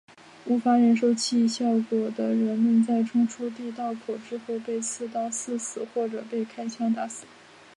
[0.47, 7.27] 无法忍受毒气效果的人们在冲出地道口之后被刺刀刺死或者被开枪打死。